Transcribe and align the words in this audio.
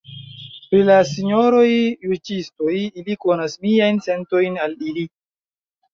Pri 0.69 0.79
la 0.85 0.95
sinjoroj 1.09 1.65
juĝistoj, 1.67 2.73
ili 3.03 3.19
konas 3.27 3.57
miajn 3.67 4.03
sentojn 4.07 4.61
al 4.65 4.79
ili. 4.91 5.05